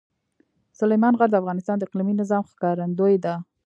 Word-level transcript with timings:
سلیمان 0.79 1.13
غر 1.19 1.29
د 1.31 1.35
افغانستان 1.41 1.75
د 1.77 1.83
اقلیمي 1.87 2.13
نظام 2.21 2.43
ښکارندوی 2.51 3.15
ده. 3.25 3.33